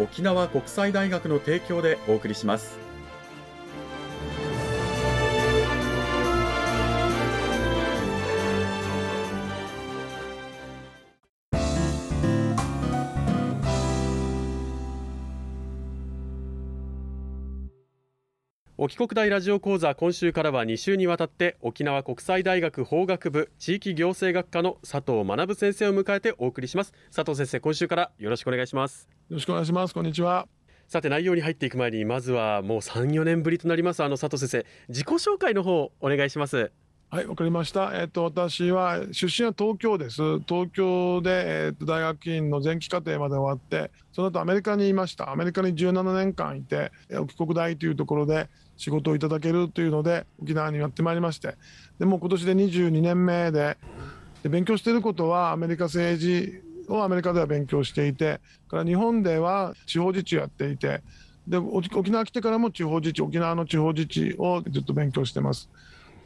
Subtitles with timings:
[0.00, 2.89] 沖縄国際大学の提供でお送りします。
[18.82, 26.94] 沖国大ラジオ講座今週からは2週にわたって沖縄国際大学法学部地域行政学科の佐藤学先生を迎えてお送りします。
[27.14, 29.06] 佐藤先生今週からよろしくお願いします。
[29.28, 29.92] よろしくお願いします。
[29.92, 30.48] こんにちは。
[30.88, 36.72] さて内容に入っていく前にまずはもう3、4年ぶりとなりますあの佐藤先生自己紹介の方お願いします
[37.12, 37.90] はい、わかりました。
[37.92, 40.38] えっ、と、私は出身は東京です。
[40.46, 45.32] 東京で、えっ、と、大学院の前期課程まで終わって、その後アメリカにいました。
[45.32, 51.56] アメリカに17年間いて、沖国大というところで仕事をいただけるというので、沖縄にやってまいりまして、
[51.98, 53.76] でも今年で22年目で、
[54.44, 61.02] で勉強していることはアメリカ政治をアメリカでは勉強していて、から日本では地方自治をやっていて、
[61.48, 65.68] で沖縄来てからも地方自治、沖縄の地方自治をずっと勉強してます。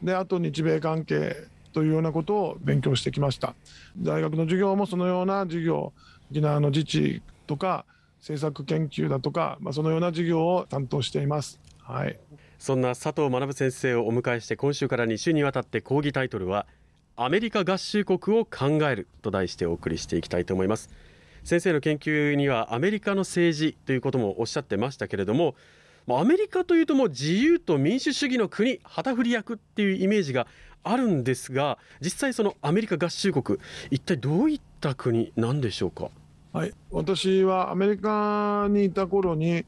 [0.01, 1.35] であと日米関係
[1.73, 3.53] というようなことを勉強してきました。
[3.97, 5.93] 大学の授業もそのような授業
[6.31, 7.85] 沖縄の自治とか
[8.19, 11.59] 政策研究だとか、まあ、そのような授業を担当しています。
[11.81, 12.17] はい、
[12.57, 16.65] そんな佐藤学先生をお迎えして今週から2週にわたって講義タイトルは
[17.15, 20.89] アメリカ合衆国を考えると題してお送りしていきたいと思います。
[21.43, 25.53] 先生の研究にはアメリカの政治ということもおっしゃってましたけれども
[26.07, 30.45] アメリカというともう自由と民主主義の国旗振り役っていうイメージが
[30.83, 33.57] あるんですが実際そのアメリカ合衆国
[33.89, 36.09] 一体どういった国なんでしょうか？
[36.53, 39.65] はい私はアメリカにいた頃に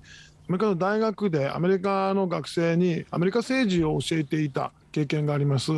[0.48, 5.72] アメリカの大学でアメリカの学生にアメリカ政治を教えていた経験があります。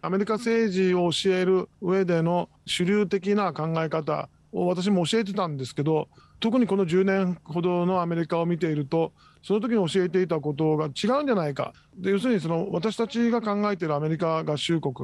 [0.00, 6.08] アメリカ政治を教える上での主流的な考え方を私も教えてたんですけど
[6.40, 9.12] 特にこの10年ほどのアメリカを見ていると
[9.44, 14.94] その時に教えていたことが違うんじゃないかで要するにその私たちが考えているアメリカ合衆国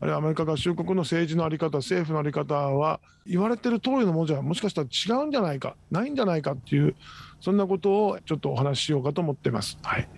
[0.00, 6.96] あるいはアメリカ合衆国の政治の在り方政府の在り方は言われてる通りのものじゃもしかしたら違うんじゃないかないんじゃないかっていう
[7.40, 9.78] そんなことをちょっとお話ししようかと思ってます。
[9.82, 10.08] はい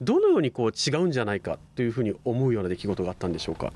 [0.00, 3.72] どのようにこう違うんじゃないかというふうに思うような出来事があったんでしょうか？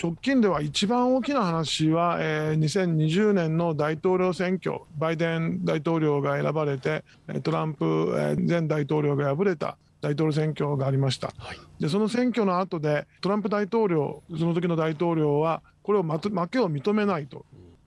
[0.00, 7.04] 直近では一番大きな話は、えー、2020年の大統領選挙、バイデン大統領が選ばれて、
[7.42, 7.84] トランプ、
[8.16, 16.18] えー、前大統領が敗れた大統領選挙がありました、はい、でその選挙の後で、トランプ大統領、その時の大統領は、これを負
[16.48, 17.44] けを認めないと。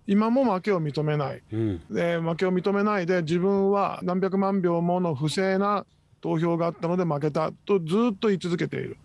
[0.08, 5.86] 今も負けを認めない、うん、で負けを認めないで自分は何百万票もの不正な
[6.22, 8.98] 投票があったので負けたとずっと言い続けている。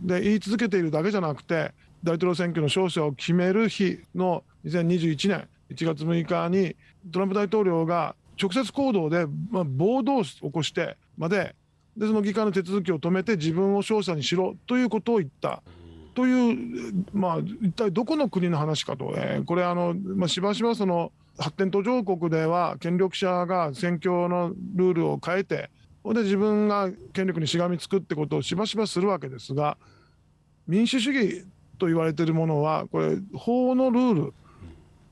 [0.00, 6.76] で言い続けているだけじゃなくて大統領選挙の勝者を決める日の2021年1月6日に
[7.12, 11.54] トランプ大統領が直接行動で、暴動を起こしてまで
[11.96, 15.62] でその議会の手続きを止めて自分を勝者にしろということを言った。
[16.14, 25.70] という、まあ、一体どこの国の話かと、えー、これあの、まあ、しばしばその発展途上国では権力者が選挙のルールを変えて
[26.04, 29.76] で自分が権力にしがみつくってことをしばしばするわけですが
[30.66, 31.44] 民主主義
[31.78, 34.34] と言われているものはこれ法のルール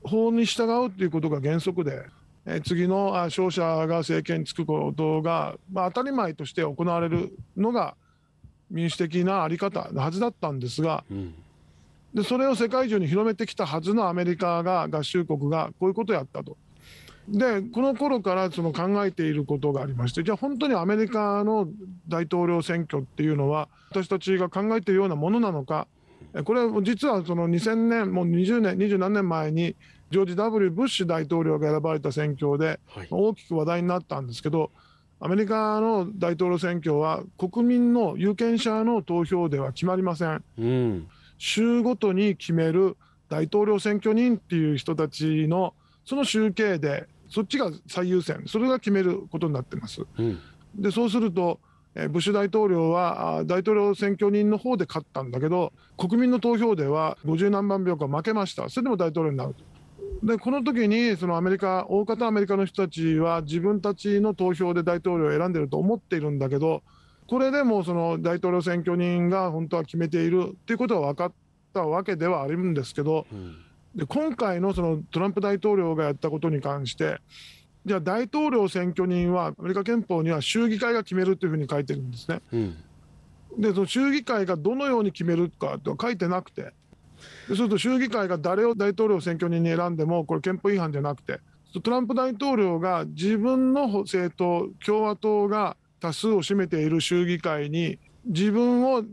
[0.03, 2.03] 法に従うということが原則で、
[2.45, 7.95] え次の勝者が政権に就くことが、まあ、当たり前として行われるのが
[8.69, 11.33] 民主的な在り方のはずだったんですが、うん、
[12.13, 16.57] でそれを世界中に広めてきたはずのアメリカが合衆国がこういうことをやったと。
[17.27, 21.67] でこの頃からその考えていることがありましてじゃあ本当にアメリカの
[22.07, 25.87] 大統領選挙っていうのは私たちが考えているようなものなのか
[26.43, 29.75] これ実はその2000年もう20年20何年前に
[30.11, 32.79] ジョージ・ W・ ブッシュ大統領が選ばれた選挙で
[33.09, 34.71] 大きく話題になったんですけど
[35.19, 40.43] アメリカの大統領選挙は国民の有権者の投票では決まりません。
[40.57, 42.97] うん、州ごとに決める
[43.29, 45.73] 大統領選挙人っていう人たちの
[46.05, 50.05] その集計でそっちが最優先それが決めることになってます。
[50.17, 50.39] うん、
[50.75, 51.59] でそうすると
[51.95, 59.63] ブッシュ大統領は大統領選挙人の方で勝ったんだけど国民の投票では50何万票か負けましたそれでも大統領になると。
[60.23, 66.83] でこの時にそのアメリカ大方アメリカの人たちは自分たちの投票で大統領を選んでると思っているんだけど
[67.27, 71.33] これでもその大統領選挙人が本当は決めているっていうことは分かっ
[71.73, 73.55] たわけではあるんですけど、うん、
[73.95, 77.19] で今回のそのトランプ大統領がやったことに関して
[77.85, 82.41] じゃあ大統領選挙人はアメリカ憲法には州議会が決めるというふうに書いてるんですね。
[82.51, 82.75] うん、
[83.59, 86.73] でその州議会がどのように決めるかとは書いてなくて。
[87.47, 91.39] そうすると州議会が誰を大統領選挙人に選んでもこれ憲法違反じゃなくて。
[91.83, 99.03] トランプ大統領が自分の政党共和党が多数を占めている州議会に自分を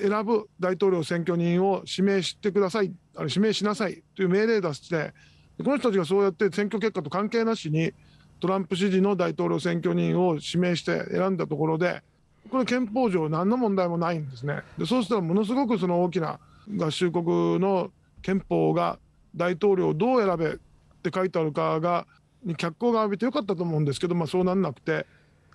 [0.00, 2.92] 選ぶ大統領選挙人を指名してください。
[3.16, 5.12] あれ指名しなさいという命令出して
[5.58, 7.92] この人たちがそうやって選挙結果と関係なしに
[8.40, 12.02] トランプ支持の大統領選挙人を指名して選んだところで、
[12.50, 14.62] これ、憲法上、何の問題もないんですね。
[14.78, 16.40] でそうしたら、ものすごくその大きな
[16.76, 17.90] 合衆国の
[18.22, 18.98] 憲法が
[19.36, 20.58] 大統領をどう選べっ
[21.02, 22.06] て書いてあるかが、
[22.42, 25.06] に脚光が浴びてよかったと思うんですけど、まあ、そうなんなくて、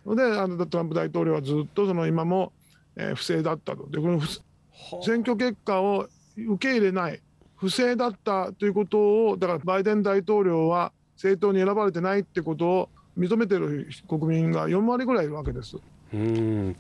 [0.06, 2.54] であのトランプ大統領はずっとその今も、
[2.96, 3.90] えー、不正だったと。
[3.90, 4.22] でこの
[5.04, 6.08] 選挙結果を
[6.38, 7.22] 受け入れない、
[7.56, 15.78] 不正だったということを、だからバイデン大統領は政党に選ばれてないってことを認めてる国民が4割ぐらいいるわけです。
[16.14, 16.76] うん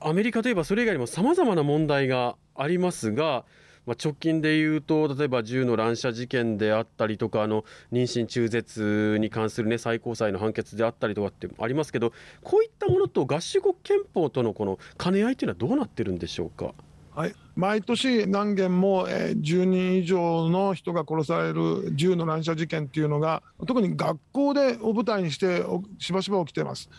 [0.00, 3.44] アメリカといえばそれ以外にもさまざまな問題がありますが、
[3.86, 12.12] まあ、直近でいうと例えば銃の乱射事件であったりとかあの妊娠中絶に関する、ね、最高裁の判決であったりとかってありますけど
[12.42, 16.74] こういったものと合衆国憲法とのこの兼ね合いというのはどうなってるんでしょうか？
[17.16, 25.64] はい、毎年何件も、えー、10人以上の人が殺される銃の乱射事件っていうのが特に学校でを舞台にして
[25.98, 26.90] しばしば起きてます。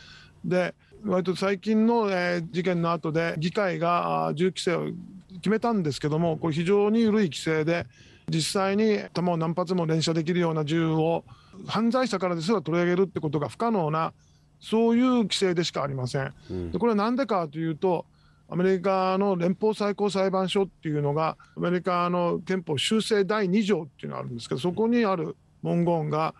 [0.43, 0.73] で
[1.05, 4.87] 割と最近の、えー、事件の後で議会が銃規制を
[5.35, 7.85] 決めたんですけどもこれ非常に緩い規制で
[8.27, 11.25] 実際に弾を何発も連射できるような銃を
[11.67, 14.13] 犯罪者からですら取り上げるってことが不可能な
[14.59, 16.33] そういう規制でしかありません。
[16.49, 18.07] うん、でこれは何でかというと
[18.49, 26.33] アメリカの連邦最高裁判所っていうのがアメリカの憲法修正第2条っていうのがあるんですけどそこにある文言が、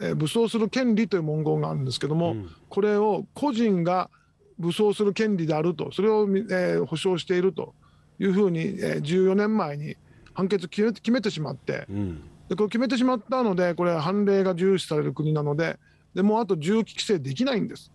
[0.00, 4.10] えー、武装する権利という文言があるんですけども、うん、これを個人が
[4.58, 7.74] 武装する権利であるとそれを、えー、保障していると
[8.18, 9.96] いうふうに、えー、14年前に
[10.34, 15.78] 判決決め決めてしまって、うん、でこれ決めてしまったのでこれ判例が重視される国なので
[16.14, 17.90] でもうあと銃器規制できないんです。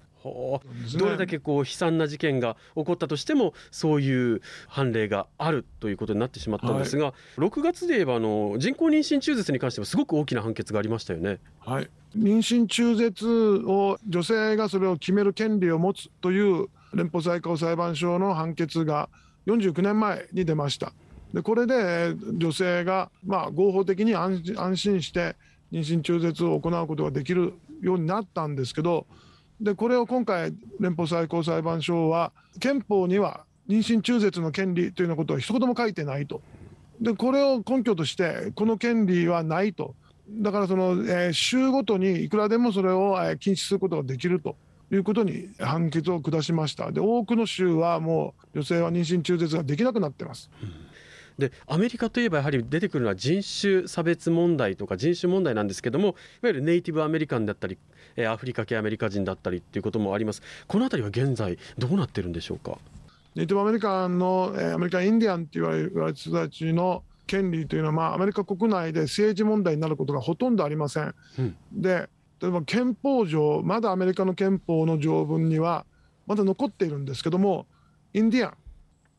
[0.97, 11.39] どれだけこう悲惨な事件が起こったとしてもそういう判例があるということになってしまったんですが、はい、6月で言えばあの人工妊娠中絶に関してはすごく大きな判決がありましたよね。
[11.59, 13.27] はい妊娠中絶
[13.65, 19.09] を女性がそれを決める権利を持つという連邦最高裁判所の判決が
[19.45, 20.93] 49年前に出ました。
[21.33, 24.41] でこれで女性がまあ合法的に安
[24.75, 25.35] 心して
[25.71, 29.05] 妊娠中絶を行うことができるようになったんですけど
[29.59, 36.41] でこれを今回連邦最高裁判所は憲法には妊娠中絶の権利というようなことは一言も書いてないと。
[37.01, 39.95] でこれを根拠としてこの権利はないと。
[40.29, 44.57] だからその、えー、州ごとにいくらでもそれを、えー、禁止することができると
[44.91, 46.91] いうことに判決を下しました。
[46.91, 50.49] で多くの州はもう女性は妊娠中絶ができなくなってます。
[50.61, 50.86] うん
[51.37, 57.77] でアメリカといえばやはり出てくるのは人種差別問題とか人種問題なんですけどもいわゆるネイティブアメリカンだったり
[58.27, 60.41] アフリカ系アメリカ人だったりっていうこともあります。
[60.67, 62.79] この辺りは現在どうなってるんでしょうか？
[63.35, 71.13] ネイティブアメリカンの、えアメリカインディアンって言われる人たちの権利というのは、まあ、アメリカ国内で政治問題になることがほとんどありません。
[71.37, 72.09] うん、で
[72.41, 75.85] 例えば憲法上まだアメリカの憲法の条文には
[76.25, 77.67] まだ残っているんですけども
[78.13, 78.53] インディアン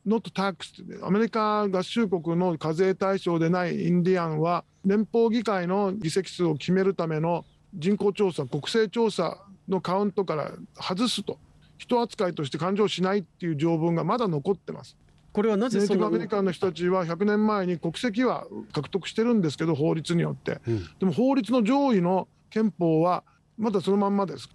[0.09, 9.37] not taxed アメリカ合衆国の課税対象でないインディアンは連邦議会の議席数を決めるための人口調査国勢調査
[9.67, 11.37] のカウントから外すと。
[11.79, 14.97] 人扱いとして勘定しないっていう条文がまだ残ってます。
[15.31, 23.23] これはなぜネイティブアメリカンの人たちは100年前に国籍は獲得してるんですけど法律によって、うん、でも法律の上位の憲法は
[23.57, 24.49] まだそのまんまです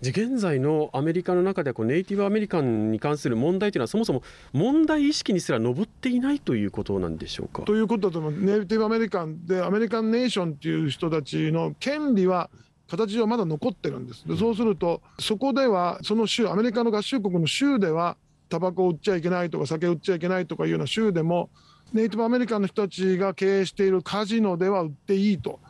[0.00, 4.22] じゃ現在のアメリカの中でこうネイティブアメリカンに関する問題というのはそもそも
[4.52, 7.62] 問題意識にすら上っていないということなんでしょうか？
[7.62, 8.32] ということだと思う。
[8.32, 12.50] ネイティブアメリカンでアメリカンネーションっていう人たちの権利は
[12.88, 14.28] 形はまだ残ってるんです。
[14.28, 18.16] でそうするとそこではその州アメリカの合衆国の州では
[18.48, 21.48] タバコを売っちゃいけないとか酒を売っちゃいけないとかいうような州でも
[21.92, 25.60] ネイティブアメリカンの人たちが経営しているカジノでは売っていいと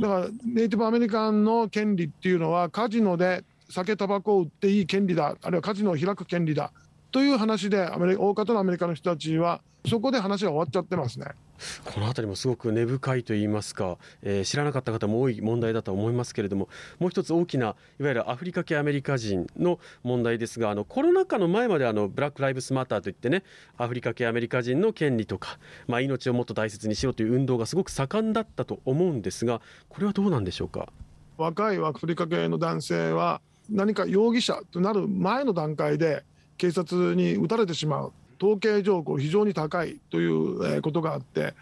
[0.00, 6.72] だからネイティブアメリカンの権利っていうのはカジノで酒タバコを売っていい権利だあるいはカジノを開く権利だ
[7.10, 11.26] という話でアメリ大方のアメリカの人たちはそこで話が終わっちゃってますね。
[11.84, 23.42] この辺りもすごく根深いといいますか、えー、知らなかった方も多い問題だと思いますけれどももう一つ大きないわゆるアフリカ系アメリカ人の問題ですがあのコロナ禍の前まであのブラック・ライブスマターといってね
[23.76, 30.88] アフリカ系アメリカ人の権利とか、まあ、命をもっと大切にしようという運動がすごく盛んだったと思うんですがこれはどうなんでしょうか？
[31.36, 33.40] 若いアフリカ系の男性は
[33.70, 36.24] 何か容疑者となる前の段階で
[36.58, 38.12] 警察に撃たれてしまう。
[38.42, 41.54] 統計上非常に高いということがあって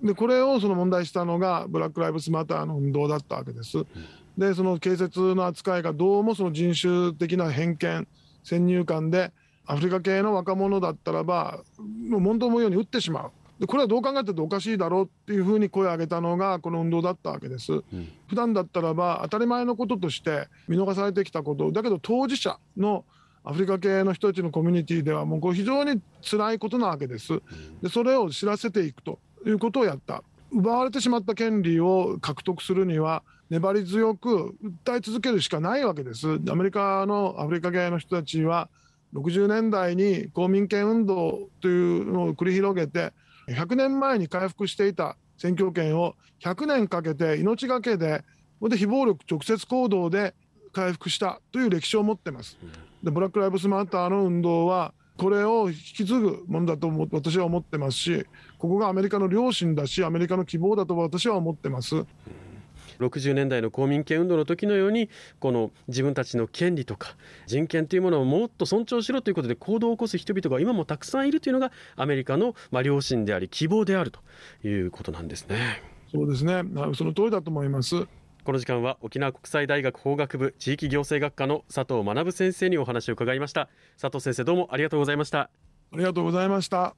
[0.00, 3.84] でこれをその問題したのがブラック・ライブスマターの運動だったわけです。
[4.38, 8.08] でその警察の扱いがどうもその人種的な偏見
[8.44, 9.32] 先入観で
[9.66, 11.60] アフリカ系の若者だったらば
[12.08, 13.30] もう問答無用に撃ってしまう。
[13.58, 17.72] でこれはどう考えてもおかしいだろうっていうふうに声を上げたのがこの運動だったわけです。
[17.72, 23.04] うん、普段だったらば当たり前のこととして見逃されてきたことだけど当事者の
[23.44, 27.40] アフリカ系の人たちのコミュニティではもうこれ非常に辛いことなわけです。
[27.82, 30.22] でそれを知らせていくということをやった。
[30.52, 36.40] 奪われてしまった権利を獲得するには粘り強く訴え続けるしかないわけです。
[36.50, 38.68] アメリカのアフリカ系の人たちは
[39.14, 43.12] 60年代に公民権運動というのを繰り広げて
[43.48, 48.24] 100年前に回復していた選挙権を100年かけて命がけで
[48.60, 50.34] で非暴力直接行動で
[50.72, 52.58] 回復したという歴史を持ってます。
[53.02, 58.26] でブラック・ライブスマターの運動はこれを引き継ぐものだと私は思ってますし
[58.58, 62.04] ここがアメリカの良心だしアメリカの希望だと私は思ってます。
[62.98, 67.16] 60年代の公民権運動の時のようにこの自分たちの権利とか
[67.46, 74.20] 人権というものをもっと尊重しろということで行動を起こす人々が今もたくさんいるというのがアメリカのまあ良心であり希望であると
[74.66, 75.82] いうことなんですね。
[76.12, 76.62] そうですね
[76.94, 78.06] その通りだと思います。
[78.44, 83.68] この時間は沖縄国際大学法学部地域行政学科の佐藤学先生にお話を伺いました。
[84.00, 85.40] 佐藤先生どうもありがとうございました。
[85.40, 85.50] あ
[85.92, 86.94] りがとうございました。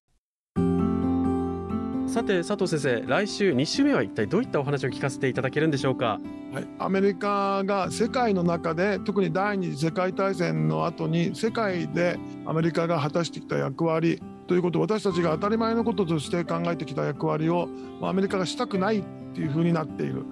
[2.06, 6.20] さて佐藤先生来週2週目は一体どういったお話を聞かせていただけるんでしょうか？
[6.52, 17.68] はい、アメリカが世界の中で特に第二次世界大戦の後に世界でアメリカが果たしてきた役割ということ私たちが当たり前のこととして考えてきた役割を
[18.02, 19.02] アメリカがしたくないっ
[19.34, 20.24] ていうふうになっている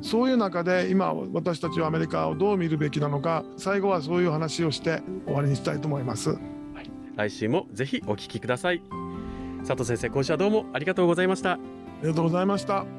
[0.00, 8.82] そういう中で今私たちはアメリカをどう見るべきなのか最後はそういう話をして終わりにしたいと思います、はい、来週もぜひお聞きください。
[9.66, 11.58] 佐藤先生今週はどうもありがとうございました。
[11.98, 12.97] ありがとうございました